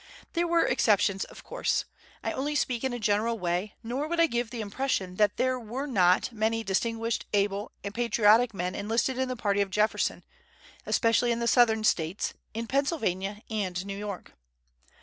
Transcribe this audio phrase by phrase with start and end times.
[0.33, 1.85] There were exceptions, of course.
[2.23, 5.59] I only speak in a general way; nor would I give the impression that there
[5.59, 10.23] were not many distinguished, able, and patriotic men enlisted in the party of Jefferson,
[10.87, 14.33] especially in the Southern States, in Pennsylvania, and New York.